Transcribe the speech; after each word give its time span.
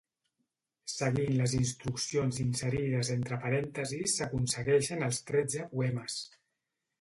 Seguint 0.93 1.33
les 1.41 1.51
instruccions 1.57 2.39
inserides 2.45 3.11
entre 3.17 3.39
parèntesis 3.45 4.17
s'aconsegueixen 4.21 5.05
els 5.11 5.21
tretze 5.29 5.69
poemes. 5.77 6.19